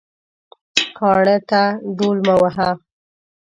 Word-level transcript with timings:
کاڼه 0.97 1.37
ته 1.49 1.61
ډول 1.97 2.17
مه 2.27 2.35
وهه 2.41 2.69